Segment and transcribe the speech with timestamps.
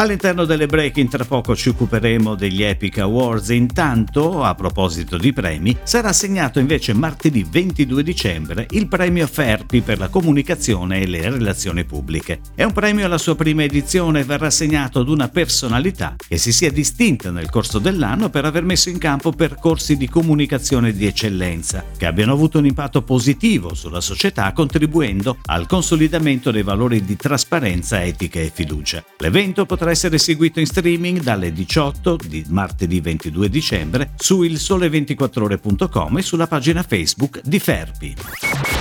[0.00, 3.50] All'interno delle breaking tra poco ci occuperemo degli Epic Awards.
[3.50, 9.98] Intanto, a proposito di premi, sarà assegnato invece martedì 22 dicembre il premio Ferpi per
[9.98, 12.40] la comunicazione e le relazioni pubbliche.
[12.54, 16.50] È un premio alla sua prima edizione e verrà assegnato ad una personalità che si
[16.50, 21.84] sia distinta nel corso dell'anno per aver messo in campo percorsi di comunicazione di eccellenza
[21.98, 28.02] che abbiano avuto un impatto positivo sulla società contribuendo al consolidamento dei valori di trasparenza,
[28.02, 29.04] etica e fiducia.
[29.18, 36.22] L'evento potrà essere seguito in streaming dalle 18 di martedì 22 dicembre su ilsole24ore.com e
[36.22, 38.14] sulla pagina Facebook di Ferpi.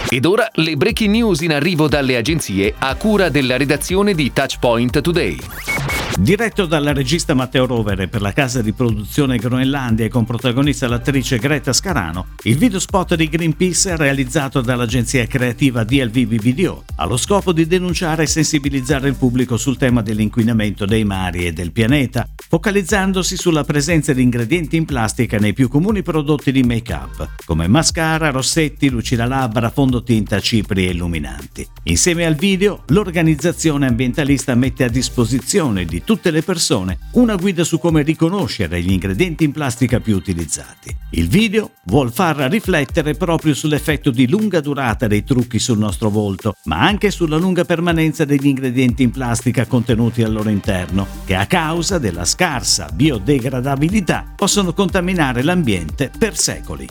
[0.09, 5.01] Ed ora le breaking news in arrivo dalle agenzie a cura della redazione di Touchpoint
[5.01, 5.98] Today.
[6.17, 11.37] Diretto dal regista Matteo Rovere per la casa di produzione Groenlandia e con protagonista l'attrice
[11.37, 17.15] Greta Scarano, il video spot di Greenpeace è realizzato dall'agenzia creativa DLVB Video, ha lo
[17.15, 22.27] scopo di denunciare e sensibilizzare il pubblico sul tema dell'inquinamento dei mari e del pianeta,
[22.49, 28.31] focalizzandosi sulla presenza di ingredienti in plastica nei più comuni prodotti di make-up, come mascara,
[28.31, 31.65] rossetti, lucina labbra, fondotinta, cipri e illuminanti.
[31.83, 37.79] Insieme al video, l'organizzazione ambientalista mette a disposizione di tutte le persone una guida su
[37.79, 40.95] come riconoscere gli ingredienti in plastica più utilizzati.
[41.11, 46.55] Il video vuol far riflettere proprio sull'effetto di lunga durata dei trucchi sul nostro volto,
[46.65, 51.45] ma anche sulla lunga permanenza degli ingredienti in plastica contenuti al loro interno, che a
[51.45, 56.87] causa della scarsa biodegradabilità possono contaminare l'ambiente per secoli.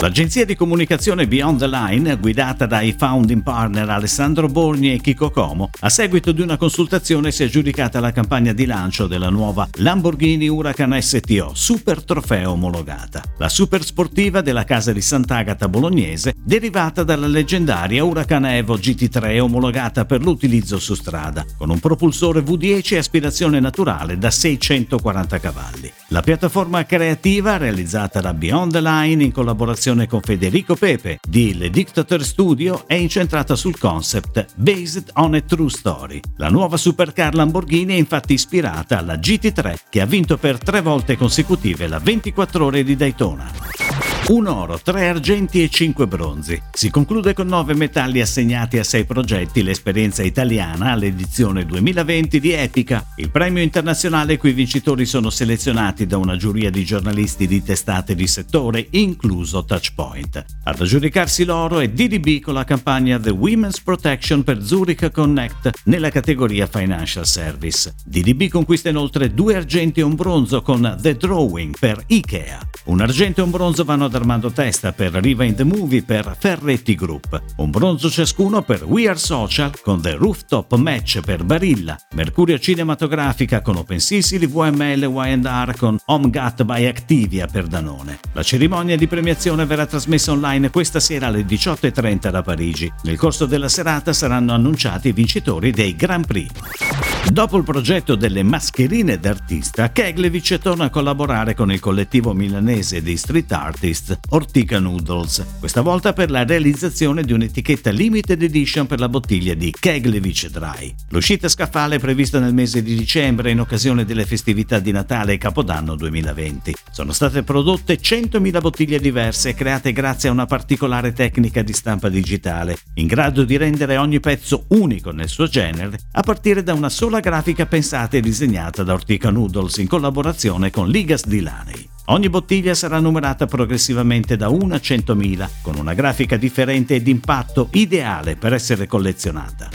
[0.00, 5.70] L'agenzia di comunicazione Beyond the Line, guidata dai founding partner Alessandro Borgni e Chico Como,
[5.80, 10.48] a seguito di una consultazione si è aggiudicata la campagna di lancio della nuova Lamborghini
[10.48, 17.26] Huracan STO Super Trofeo omologata, la super sportiva della casa di Sant'Agata bolognese, derivata dalla
[17.26, 23.60] leggendaria Huracan Evo GT3 omologata per l'utilizzo su strada, con un propulsore V10 e aspirazione
[23.60, 25.92] naturale da 640 cavalli.
[26.08, 31.68] La piattaforma creativa, realizzata da Beyond the Line in collaborazione con Federico Pepe di Le
[31.68, 36.20] Dictator Studio è incentrata sul concept Based on a True Story.
[36.36, 41.16] La nuova supercar Lamborghini è infatti ispirata alla GT3 che ha vinto per tre volte
[41.16, 43.83] consecutive la 24 ore di Daytona.
[44.26, 46.58] Un oro, tre argenti e cinque bronzi.
[46.72, 53.04] Si conclude con nove metalli assegnati a sei progetti l'esperienza italiana all'edizione 2020 di Epica,
[53.16, 58.14] il premio internazionale cui i vincitori sono selezionati da una giuria di giornalisti di testate
[58.14, 60.42] di settore, incluso Touchpoint.
[60.64, 66.08] Ad aggiudicarsi l'oro è DDB con la campagna The Women's Protection per Zurich Connect nella
[66.08, 67.92] categoria Financial Service.
[68.02, 72.68] DDB conquista inoltre due argenti e un bronzo con The Drawing per IKEA.
[72.84, 76.36] Un argento e un bronzo vanno ad Armando Testa per Riva in the Movie per
[76.38, 81.98] Ferretti Group, un bronzo ciascuno per We Are Social con The Rooftop Match per Barilla,
[82.14, 88.20] Mercurio Cinematografica con Open Sicily, VML Y&R con Home Gut by Activia per Danone.
[88.32, 92.92] La cerimonia di premiazione verrà trasmessa online questa sera alle 18.30 da Parigi.
[93.02, 97.13] Nel corso della serata saranno annunciati i vincitori dei Grand Prix.
[97.30, 103.16] Dopo il progetto delle mascherine d'artista, Keglevich torna a collaborare con il collettivo milanese di
[103.16, 109.08] street artist Ortica Noodles, questa volta per la realizzazione di un'etichetta limited edition per la
[109.08, 110.94] bottiglia di Keglevich Dry.
[111.08, 115.38] L'uscita scaffale è prevista nel mese di dicembre in occasione delle festività di Natale e
[115.38, 116.74] Capodanno 2020.
[116.94, 122.78] Sono state prodotte 100.000 bottiglie diverse create grazie a una particolare tecnica di stampa digitale,
[122.94, 127.18] in grado di rendere ogni pezzo unico nel suo genere a partire da una sola
[127.18, 131.88] grafica pensata e disegnata da Ortica Noodles in collaborazione con Ligas di Laney.
[132.06, 137.70] Ogni bottiglia sarà numerata progressivamente da 1 a 100.000, con una grafica differente e d'impatto
[137.72, 139.68] ideale per essere collezionata.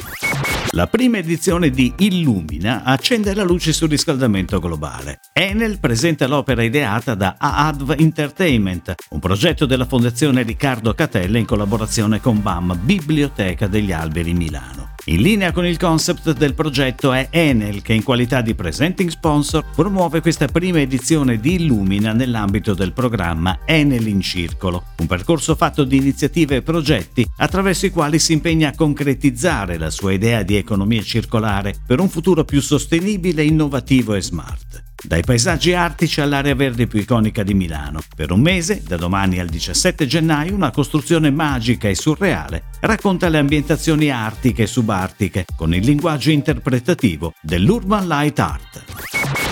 [0.74, 5.19] La prima edizione di Illumina accende la luce sul riscaldamento globale.
[5.34, 12.21] Enel presenta l'opera ideata da AADV Entertainment, un progetto della Fondazione Riccardo Catella in collaborazione
[12.21, 14.79] con BAM Biblioteca degli Alberi Milano.
[15.09, 19.65] In linea con il concept del progetto è Enel che in qualità di presenting sponsor
[19.75, 25.83] promuove questa prima edizione di Illumina nell'ambito del programma Enel in Circolo, un percorso fatto
[25.83, 30.57] di iniziative e progetti attraverso i quali si impegna a concretizzare la sua idea di
[30.57, 34.69] economia circolare per un futuro più sostenibile, innovativo e smart.
[35.01, 38.01] Dai paesaggi artici all'area verde più iconica di Milano.
[38.16, 43.38] Per un mese, da domani al 17 gennaio, una costruzione magica e surreale racconta le
[43.38, 48.84] ambientazioni artiche e subartiche con il linguaggio interpretativo dell'urban light art.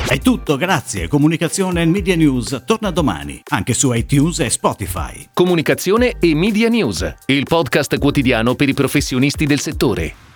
[0.08, 1.08] È tutto, grazie.
[1.08, 5.30] Comunicazione e Media News torna domani, anche su iTunes e Spotify.
[5.34, 10.27] Comunicazione e Media News, il podcast quotidiano per i professionisti del settore.